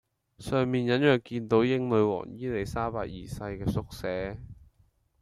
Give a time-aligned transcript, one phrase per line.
[0.39, 4.39] 上面隱約見到英女皇伊莉莎白二世嘅縮寫